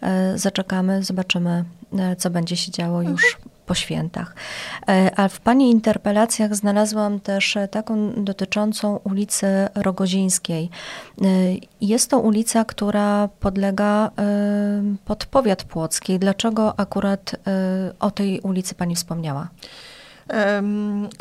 e, 0.00 0.38
zaczekamy, 0.38 1.02
zobaczymy, 1.02 1.64
e, 1.98 2.16
co 2.16 2.30
będzie 2.30 2.56
się 2.56 2.72
działo 2.72 3.02
już 3.02 3.24
mhm 3.34 3.49
po 3.70 3.74
świętach. 3.74 4.34
E, 4.88 5.10
a 5.16 5.28
w 5.28 5.40
Pani 5.40 5.70
interpelacjach 5.70 6.54
znalazłam 6.54 7.20
też 7.20 7.58
taką 7.70 8.12
dotyczącą 8.24 8.96
ulicy 9.04 9.46
Rogozińskiej. 9.74 10.70
E, 11.22 11.24
jest 11.80 12.10
to 12.10 12.18
ulica, 12.18 12.64
która 12.64 13.28
podlega 13.40 14.10
e, 14.18 14.82
pod 15.04 15.26
powiat 15.26 15.64
płocki. 15.64 16.18
Dlaczego 16.18 16.80
akurat 16.80 17.36
o 18.00 18.10
tej 18.10 18.40
ulicy 18.40 18.74
Pani 18.74 18.94
wspomniała? 18.94 19.48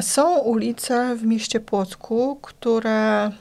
Są 0.01 0.37
ulice 0.39 1.15
w 1.15 1.23
mieście 1.23 1.59
Płocku, 1.59 2.39
które 2.41 3.31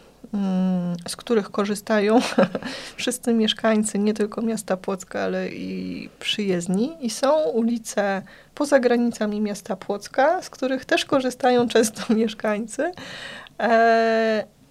z 1.08 1.16
których 1.16 1.50
korzystają 1.50 2.20
wszyscy 2.97 3.35
mieszkańcy 3.35 3.99
nie 3.99 4.14
tylko 4.14 4.42
miasta 4.42 4.76
Płocka, 4.76 5.20
ale 5.20 5.49
i 5.49 6.08
przyjezdni. 6.20 6.97
I 7.00 7.11
są 7.11 7.42
ulice 7.42 8.23
poza 8.54 8.80
granicami 8.80 9.40
miasta 9.40 9.76
Płocka, 9.76 10.42
z 10.42 10.50
których 10.50 10.85
też 10.85 11.04
korzystają 11.04 11.68
często 11.68 12.14
mieszkańcy. 12.14 12.92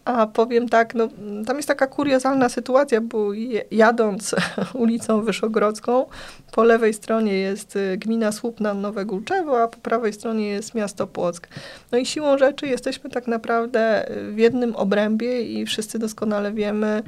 A 0.08 0.28
powiem 0.28 0.70
tak, 0.70 0.96
no, 0.96 1.08
tam 1.46 1.58
jest 1.58 1.68
taka 1.68 1.88
kuriozalna 1.88 2.50
sytuacja, 2.50 3.02
bo 3.02 3.32
jadąc 3.72 4.36
ulicą 4.74 5.22
Wyszogrodzką, 5.22 6.06
po 6.52 6.64
lewej 6.64 6.94
stronie 6.94 7.34
jest 7.34 7.76
y, 7.76 7.98
gmina 7.98 8.32
Słupna 8.32 8.74
Nowe 8.74 9.06
Gulczewo, 9.06 9.64
a 9.64 9.68
po 9.68 9.78
prawej 9.78 10.14
stronie 10.14 10.48
jest 10.48 10.76
miasto 10.76 11.08
Płock. 11.08 11.48
No 11.92 11.98
i 11.98 12.06
siłą 12.06 12.38
rzeczy 12.38 12.68
jesteśmy 12.68 13.10
tak 13.10 13.28
naprawdę 13.28 14.10
w 14.32 14.38
jednym 14.38 14.76
obrębie 14.76 15.42
i 15.42 15.66
wszyscy 15.66 16.00
doskonale 16.00 16.52
wiemy, 16.52 17.04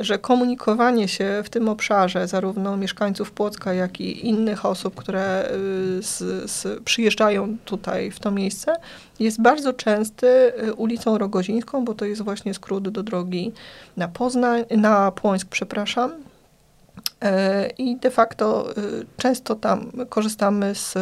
że 0.00 0.18
komunikowanie 0.18 1.08
się 1.08 1.42
w 1.44 1.50
tym 1.50 1.68
obszarze, 1.68 2.28
zarówno 2.28 2.76
mieszkańców 2.76 3.32
Płocka, 3.32 3.74
jak 3.74 4.00
i 4.00 4.26
innych 4.28 4.66
osób, 4.66 4.94
które 4.94 5.50
y, 5.98 6.02
z, 6.02 6.50
z, 6.50 6.82
przyjeżdżają 6.82 7.56
tutaj 7.64 8.10
w 8.10 8.20
to 8.20 8.30
miejsce, 8.30 8.76
jest 9.20 9.42
bardzo 9.42 9.72
częsty 9.72 10.26
y, 10.26 10.74
ulicą 10.74 11.18
Rogozińską, 11.18 11.84
bo 11.84 11.94
to 11.94 12.04
jest 12.04 12.22
właśnie 12.22 12.54
skrót 12.54 12.88
do 12.88 13.02
drogi 13.02 13.52
na 13.96 14.08
Poznań, 14.08 14.64
na 14.70 15.12
Płońsk, 15.12 15.48
przepraszam. 15.48 16.12
E, 17.22 17.68
I 17.78 17.96
de 17.96 18.10
facto 18.10 18.70
y, 18.78 19.06
często 19.16 19.54
tam 19.54 19.90
korzystamy 20.08 20.74
z 20.74 20.94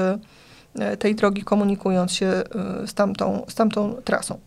tej 0.99 1.15
drogi, 1.15 1.43
komunikując 1.43 2.13
się 2.13 2.43
z 2.87 2.95
tamtą, 2.95 3.45
z 3.49 3.55
tamtą 3.55 3.95
trasą. 4.05 4.39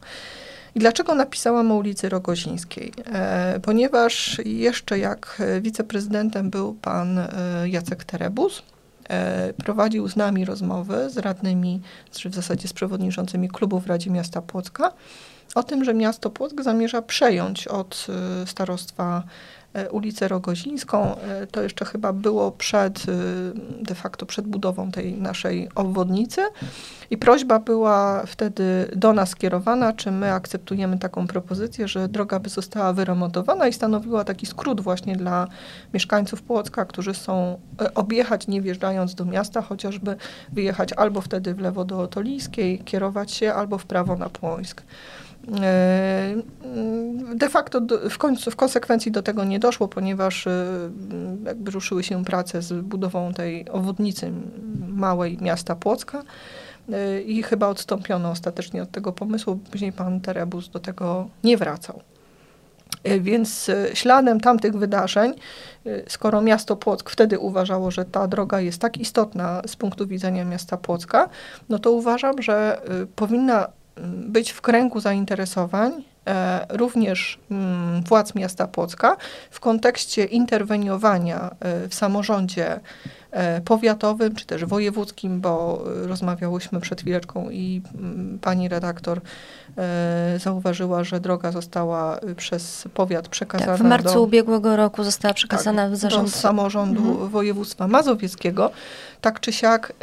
I 0.76 0.80
dlaczego 0.80 1.16
napisałam 1.16 1.72
o 1.72 1.76
ulicy 1.76 2.10
Rogozińskiej? 2.10 2.94
E, 3.06 3.60
ponieważ 3.60 4.42
jeszcze 4.46 5.00
jak 5.00 5.42
wiceprezydentem 5.62 6.50
był 6.50 6.74
pan 6.74 7.20
e, 7.20 7.30
Jacek 7.66 8.04
Terebus, 8.04 8.64
e, 9.10 9.54
prowadził 9.54 10.08
z 10.08 10.16
nami 10.16 10.46
rozmowy, 10.46 11.10
z 11.10 11.18
radnymi, 11.18 11.82
czy 12.12 12.30
w 12.30 12.36
zasadzie 12.36 12.68
z 12.68 12.74
przewodniczącymi 12.74 13.50
klubów 13.50 13.84
w 13.84 13.88
Radzie 13.88 14.10
Miasta 14.10 14.42
Płocka, 14.42 14.94
o 15.56 15.64
tym, 15.64 15.84
że 15.84 15.94
miasto 15.94 16.30
Płock 16.30 16.62
zamierza 16.62 17.02
przejąć 17.02 17.68
od 17.68 18.08
e, 18.44 18.48
starostwa 18.48 19.24
E, 19.24 19.61
ulicę 19.92 20.28
Rogozińską. 20.28 21.16
E, 21.16 21.48
to 21.48 21.62
jeszcze 21.62 21.86
chyba 21.86 22.14
było 22.14 22.52
przed, 22.52 23.00
e, 23.00 23.84
de 23.84 23.96
facto 23.96 24.26
przed 24.26 24.48
budową 24.48 24.92
tej 24.92 25.14
naszej 25.14 25.70
obwodnicy. 25.76 26.42
I 27.10 27.18
prośba 27.18 27.60
była 27.60 28.24
wtedy 28.26 28.92
do 28.96 29.14
nas 29.14 29.30
skierowana, 29.30 29.94
czy 29.94 30.12
my 30.12 30.34
akceptujemy 30.34 31.00
taką 31.00 31.28
propozycję, 31.28 31.88
że 31.88 32.10
droga 32.10 32.40
by 32.40 32.50
została 32.50 32.94
wyremontowana 32.94 33.68
i 33.68 33.74
stanowiła 33.74 34.24
taki 34.24 34.46
skrót 34.46 34.82
właśnie 34.82 35.16
dla 35.16 35.48
mieszkańców 35.94 36.42
Płocka, 36.42 36.86
którzy 36.86 37.14
chcą 37.14 37.60
objechać 37.96 38.48
nie 38.48 38.62
wjeżdżając 38.62 39.16
do 39.16 39.26
miasta, 39.26 39.62
chociażby 39.62 40.16
wyjechać 40.52 40.94
albo 40.94 41.22
wtedy 41.22 41.54
w 41.54 41.60
lewo 41.60 41.86
do 41.86 42.00
Otolijskiej, 42.00 42.80
kierować 42.80 43.32
się, 43.32 43.54
albo 43.54 43.78
w 43.78 43.86
prawo 43.86 44.16
na 44.16 44.30
Płońsk. 44.30 44.84
E, 45.48 46.36
de 47.36 47.50
facto 47.50 47.82
w, 48.10 48.18
końcu, 48.18 48.52
w 48.52 48.56
konsekwencji 48.56 49.12
do 49.12 49.22
tego 49.22 49.44
nie 49.44 49.60
doszło, 49.60 49.88
ponieważ 49.88 50.48
e, 50.48 50.66
jakby 51.46 51.72
ruszyły 51.72 52.04
się 52.04 52.26
prace 52.26 52.62
z 52.62 52.86
budową 52.86 53.34
tej 53.34 53.70
obwodnicy 53.70 54.32
małej 54.88 55.38
miasta 55.42 55.76
Płocka 55.76 56.24
e, 56.92 57.22
i 57.22 57.44
chyba 57.44 57.68
odstąpiono 57.68 58.32
ostatecznie 58.32 58.84
od 58.84 58.92
tego 58.92 59.12
pomysłu. 59.12 59.60
Później 59.72 59.92
pan 59.92 60.22
Terebus 60.22 60.70
do 60.70 60.80
tego 60.80 61.30
nie 61.44 61.58
wracał. 61.58 62.02
Więc 63.20 63.72
śladem 63.94 64.40
tamtych 64.40 64.78
wydarzeń, 64.78 65.34
skoro 66.08 66.42
miasto 66.42 66.76
Płock 66.76 67.10
wtedy 67.10 67.40
uważało, 67.40 67.92
że 67.92 68.06
ta 68.06 68.28
droga 68.28 68.60
jest 68.60 68.82
tak 68.82 68.98
istotna 68.98 69.62
z 69.68 69.76
punktu 69.76 70.08
widzenia 70.08 70.46
miasta 70.46 70.78
Płocka, 70.78 71.30
no 71.70 71.80
to 71.80 71.92
uważam, 71.92 72.42
że 72.42 72.82
powinna 73.16 73.68
być 74.08 74.52
w 74.52 74.62
kręgu 74.62 75.00
zainteresowań 75.00 76.04
e, 76.28 76.66
również 76.70 77.40
mm, 77.52 78.04
władz 78.04 78.36
miasta 78.36 78.68
Płocka 78.68 79.18
w 79.52 79.60
kontekście 79.60 80.26
interweniowania 80.26 81.50
e, 81.60 81.88
w 81.88 81.96
samorządzie 81.96 82.80
e, 83.32 83.62
powiatowym 83.62 84.36
czy 84.36 84.46
też 84.46 84.66
wojewódzkim, 84.66 85.42
bo 85.42 85.84
rozmawiałyśmy 85.86 86.80
przed 86.80 87.02
chwileczką 87.02 87.50
i 87.50 87.82
mm, 87.96 88.40
pani 88.42 88.70
redaktor 88.70 89.22
zauważyła, 90.38 91.04
że 91.04 91.20
droga 91.20 91.52
została 91.52 92.20
przez 92.38 92.88
powiat 92.94 93.28
przekazana 93.28 93.72
tak, 93.72 93.82
w 93.82 93.90
marcu 93.90 94.14
do, 94.14 94.22
ubiegłego 94.22 94.76
roku 94.76 95.04
została 95.04 95.34
przekazana 95.34 95.84
tak, 95.84 95.92
w 95.92 95.96
zarząd 95.96 96.32
do 96.32 96.38
samorządu 96.38 97.12
mhm. 97.12 97.30
województwa 97.30 97.88
mazowieckiego 97.88 98.72
tak 99.22 99.40
czy 99.40 99.54
siak 99.54 99.94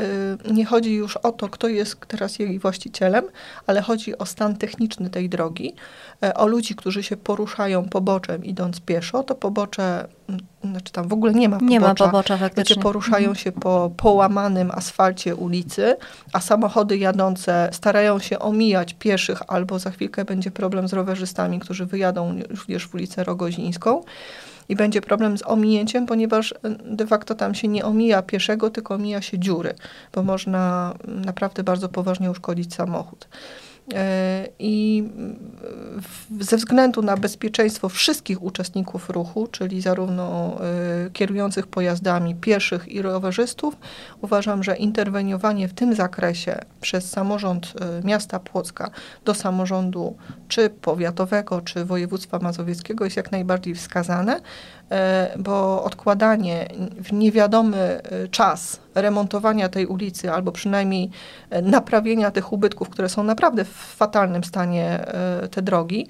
y, 0.48 0.52
nie 0.52 0.64
chodzi 0.64 0.94
już 0.94 1.16
o 1.16 1.32
to, 1.32 1.48
kto 1.48 1.68
jest 1.68 1.96
teraz 2.08 2.38
jej 2.38 2.58
właścicielem, 2.58 3.24
ale 3.66 3.82
chodzi 3.82 4.18
o 4.18 4.26
stan 4.26 4.56
techniczny 4.56 5.10
tej 5.10 5.28
drogi, 5.28 5.74
e, 6.22 6.34
o 6.34 6.46
ludzi, 6.46 6.74
którzy 6.74 7.02
się 7.02 7.16
poruszają 7.16 7.88
poboczem 7.88 8.44
idąc 8.44 8.80
pieszo. 8.80 9.22
To 9.22 9.34
pobocze, 9.34 10.08
mm, 10.28 10.40
znaczy 10.64 10.92
tam 10.92 11.08
w 11.08 11.12
ogóle 11.12 11.32
nie 11.32 11.48
ma 11.48 11.56
pobocza. 11.56 11.70
Nie 11.70 11.80
ma 11.80 11.94
pobocza 11.94 12.36
faktycznie. 12.36 12.74
Ludzie 12.74 12.82
poruszają 12.82 13.28
mhm. 13.28 13.36
się 13.36 13.52
po 13.52 13.90
połamanym 13.96 14.70
asfalcie 14.70 15.36
ulicy, 15.36 15.96
a 16.32 16.40
samochody 16.40 16.98
jadące 16.98 17.68
starają 17.72 18.18
się 18.18 18.38
omijać 18.38 18.94
pieszych 18.94 19.42
albo 19.48 19.78
za 19.78 19.90
chwilkę 19.90 20.24
będzie 20.24 20.50
problem 20.50 20.88
z 20.88 20.92
rowerzystami, 20.92 21.60
którzy 21.60 21.86
wyjadą 21.86 22.40
również 22.50 22.86
w 22.86 22.94
ulicę 22.94 23.24
Rogozińską 23.24 24.02
i 24.68 24.76
będzie 24.76 25.00
problem 25.00 25.38
z 25.38 25.42
ominięciem, 25.46 26.06
ponieważ 26.06 26.52
e, 26.52 26.56
de 26.70 27.06
facto 27.06 27.34
tam 27.34 27.54
się 27.54 27.68
nie 27.68 27.84
omija 27.84 28.22
pieszego, 28.22 28.70
tylko 28.70 28.94
omija 28.94 29.22
się 29.22 29.38
dziury, 29.38 29.74
bo 30.14 30.22
można 30.22 30.94
mm, 31.08 31.24
naprawdę 31.24 31.64
bardzo 31.64 31.88
poważnie 31.88 32.30
uszkodzić 32.30 32.74
samochód. 32.74 33.28
E, 33.94 34.48
I 34.58 35.04
ze 36.40 36.56
względu 36.56 37.02
na 37.02 37.16
bezpieczeństwo 37.16 37.88
wszystkich 37.88 38.42
uczestników 38.42 39.10
ruchu, 39.10 39.46
czyli 39.46 39.80
zarówno 39.80 40.56
e, 41.06 41.10
kierujących 41.10 41.66
pojazdami, 41.66 42.34
pieszych 42.34 42.88
i 42.88 43.02
rowerzystów, 43.02 43.76
uważam, 44.22 44.62
że 44.62 44.76
interweniowanie 44.76 45.68
w 45.68 45.74
tym 45.74 45.94
zakresie 45.94 46.58
przez 46.80 47.10
samorząd 47.10 47.72
e, 47.80 48.06
miasta 48.06 48.38
Płocka 48.38 48.90
do 49.24 49.34
samorządu 49.34 50.16
czy 50.48 50.70
powiatowego, 50.70 51.60
czy 51.60 51.84
województwa 51.84 52.38
mazowieckiego 52.38 53.04
jest 53.04 53.16
jak 53.16 53.32
najbardziej 53.32 53.74
wskazane, 53.74 54.40
bo 55.38 55.84
odkładanie 55.84 56.68
w 57.04 57.12
niewiadomy 57.12 58.00
czas 58.30 58.80
remontowania 58.94 59.68
tej 59.68 59.86
ulicy, 59.86 60.32
albo 60.32 60.52
przynajmniej 60.52 61.10
naprawienia 61.62 62.30
tych 62.30 62.52
ubytków, 62.52 62.88
które 62.88 63.08
są 63.08 63.22
naprawdę 63.22 63.64
w 63.64 63.72
fatalnym 63.72 64.44
stanie 64.44 64.84
e, 64.84 65.48
te 65.48 65.62
drogi, 65.62 66.06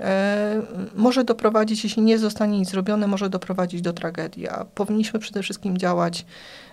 e, 0.00 0.62
może 0.94 1.24
doprowadzić, 1.24 1.84
jeśli 1.84 2.02
nie 2.02 2.18
zostanie 2.18 2.58
nic 2.58 2.70
zrobione, 2.70 3.06
może 3.06 3.30
doprowadzić 3.30 3.82
do 3.82 3.92
tragedii. 3.92 4.48
A 4.48 4.64
powinniśmy 4.64 5.20
przede 5.20 5.42
wszystkim 5.42 5.78
działać 5.78 6.26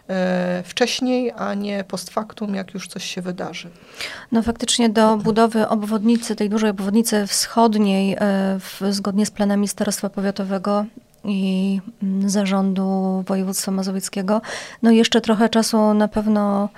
e, 0.09 0.63
wcześniej, 0.65 1.31
a 1.35 1.53
nie 1.53 1.83
post 1.83 2.09
factum, 2.09 2.55
jak 2.55 2.73
już 2.73 2.87
coś 2.87 3.03
się 3.03 3.21
wydarzy. 3.21 3.69
No 4.31 4.43
faktycznie 4.43 4.89
do 4.89 5.17
budowy 5.17 5.67
obwodnicy, 5.67 6.35
tej 6.35 6.49
dużej 6.49 6.69
obwodnicy 6.69 7.27
wschodniej, 7.27 8.17
w, 8.59 8.81
zgodnie 8.89 9.25
z 9.25 9.31
planami 9.31 9.67
Starostwa 9.67 10.09
Powiatowego 10.09 10.85
i 11.23 11.81
mm, 12.03 12.29
zarządu 12.29 13.23
województwa 13.27 13.71
mazowieckiego. 13.71 14.41
No 14.81 14.91
jeszcze 14.91 15.21
trochę 15.21 15.49
czasu 15.49 15.93
na 15.93 16.07
pewno 16.07 16.69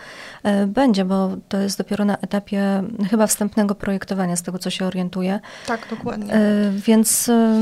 e, 0.44 0.68
będzie, 0.68 1.06
bo 1.06 1.30
to 1.50 1.58
jest 1.58 1.78
dopiero 1.78 2.06
na 2.06 2.18
etapie 2.18 2.84
chyba 3.10 3.28
wstępnego 3.28 3.76
projektowania, 3.76 4.36
z 4.36 4.42
tego 4.42 4.60
co 4.60 4.70
się 4.70 4.86
orientuję. 4.86 5.40
Tak, 5.68 5.88
dokładnie. 5.90 6.34
E, 6.34 6.72
więc 6.72 7.30
e, 7.30 7.62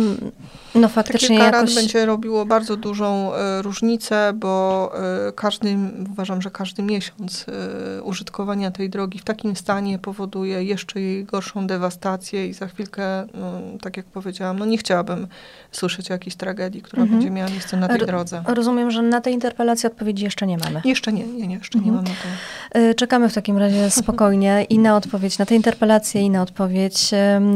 no 0.76 0.88
faktycznie 0.88 1.28
Kilka 1.28 1.46
jakoś... 1.46 1.76
będzie 1.76 2.06
robiło 2.06 2.46
bardzo 2.46 2.78
dużą 2.78 3.32
różnicę, 3.62 4.34
bo 4.36 4.92
każdy, 5.36 5.78
uważam, 6.12 6.42
że 6.42 6.52
każdy 6.52 6.84
miesiąc 6.84 7.46
użytkowania 8.04 8.72
tej 8.72 8.90
drogi 8.90 9.20
w 9.20 9.24
takim 9.24 9.56
stanie 9.56 10.00
powoduje 10.00 10.64
jeszcze 10.64 11.02
jej 11.02 11.26
gorszą 11.26 11.68
dewastację 11.68 12.48
i 12.48 12.54
za 12.54 12.68
chwilkę, 12.68 13.28
no, 13.34 13.52
tak 13.82 13.98
jak 13.98 14.06
powiedziałam, 14.06 14.60
no 14.60 14.66
nie 14.66 14.78
chciałabym 14.78 15.28
słyszeć 15.72 16.12
o 16.12 16.14
jakiejś 16.14 16.36
tragedii 16.36 16.69
tragedii, 16.70 16.82
która 16.82 17.02
mhm. 17.02 17.20
będzie 17.20 17.32
miała 17.32 17.50
miejsce 17.50 17.78
na 17.78 17.88
tej 17.88 18.00
drodze. 18.00 18.44
Rozumiem, 18.48 18.92
że 18.92 19.02
na 19.02 19.22
tej 19.22 19.34
interpelacji 19.34 19.88
odpowiedzi 19.88 20.24
jeszcze 20.24 20.48
nie 20.48 20.58
mamy. 20.58 20.82
Jeszcze 20.86 21.14
nie, 21.14 21.28
nie, 21.28 21.48
nie 21.48 21.56
jeszcze 21.56 21.78
mhm. 21.78 21.96
nie 21.96 22.02
mamy. 22.02 22.16
To. 22.74 22.80
Y, 22.80 22.96
czekamy 22.96 23.30
w 23.30 23.34
takim 23.34 23.58
razie 23.58 23.90
spokojnie 24.02 24.66
i 24.70 24.80
na 24.80 24.96
odpowiedź 24.96 25.38
na 25.38 25.46
tę 25.46 25.56
interpelację 25.56 26.22
i 26.22 26.30
na 26.30 26.42
odpowiedź 26.42 27.12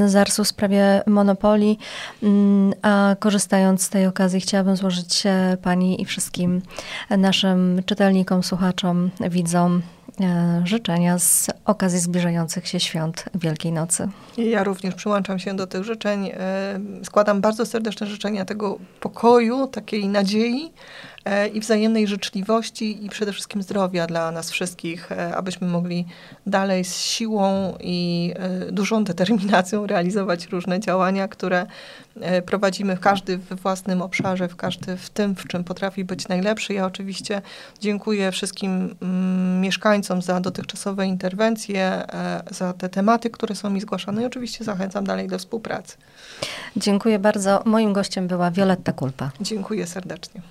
ZARS-u 0.05 0.43
w 0.43 0.47
sprawie 0.47 1.01
monopolii. 1.07 1.79
Mm, 2.23 2.73
a 2.81 3.15
korzystając 3.19 3.81
z 3.81 3.89
tej 3.89 4.07
okazji 4.07 4.41
chciałabym 4.41 4.75
złożyć 4.75 5.23
Pani 5.61 6.01
i 6.01 6.05
wszystkim 6.05 6.61
naszym 7.09 7.81
czytelnikom, 7.85 8.43
słuchaczom, 8.43 9.09
widzom 9.29 9.81
życzenia 10.63 11.19
z 11.19 11.47
okazji 11.65 11.99
zbliżających 11.99 12.67
się 12.67 12.79
świąt 12.79 13.25
Wielkiej 13.35 13.71
Nocy. 13.71 14.09
Ja 14.37 14.63
również 14.63 14.95
przyłączam 14.95 15.39
się 15.39 15.55
do 15.55 15.67
tych 15.67 15.83
życzeń. 15.83 16.27
E, 16.27 16.79
składam 17.03 17.41
bardzo 17.41 17.65
serdeczne 17.65 18.07
życzenia 18.07 18.45
tego 18.45 18.77
pokoju, 18.99 19.67
takiej 19.67 20.07
nadziei, 20.07 20.71
E, 20.73 21.12
i 21.53 21.59
wzajemnej 21.59 22.07
życzliwości 22.07 23.05
i 23.05 23.09
przede 23.09 23.33
wszystkim 23.33 23.61
zdrowia 23.61 24.07
dla 24.07 24.31
nas 24.31 24.51
wszystkich, 24.51 25.11
e, 25.11 25.35
abyśmy 25.35 25.67
mogli 25.67 26.05
dalej 26.47 26.85
z 26.85 26.97
siłą 26.97 27.77
i 27.79 28.33
e, 28.35 28.71
dużą 28.71 29.03
determinacją 29.03 29.87
realizować 29.87 30.47
różne 30.47 30.79
działania, 30.79 31.27
które 31.27 31.65
prowadzimy 32.45 32.97
każdy 32.97 33.37
w 33.37 33.55
własnym 33.61 34.01
obszarze, 34.01 34.47
w 34.47 34.55
każdy 34.55 34.97
w 34.97 35.09
tym, 35.09 35.35
w 35.35 35.47
czym 35.47 35.63
potrafi 35.63 36.05
być 36.05 36.27
najlepszy. 36.27 36.73
Ja 36.73 36.85
oczywiście 36.85 37.41
dziękuję 37.79 38.31
wszystkim 38.31 38.95
mm, 39.01 39.61
mieszkańcom 39.61 40.21
za 40.21 40.39
dotychczasowe 40.39 41.05
interwencje, 41.07 42.03
za 42.51 42.73
te 42.73 42.89
tematy, 42.89 43.29
które 43.29 43.55
są 43.55 43.69
mi 43.69 43.81
zgłaszane 43.81 44.21
i 44.23 44.25
oczywiście 44.25 44.63
zachęcam 44.63 45.05
dalej 45.05 45.27
do 45.27 45.37
współpracy. 45.37 45.97
Dziękuję 46.77 47.19
bardzo. 47.19 47.61
Moim 47.65 47.93
gościem 47.93 48.27
była 48.27 48.51
Wioletta 48.51 48.93
Kulpa. 48.93 49.31
Dziękuję 49.41 49.87
serdecznie. 49.87 50.41